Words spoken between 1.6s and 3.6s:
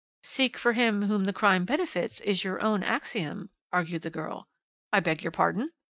benefits, is your own axiom,"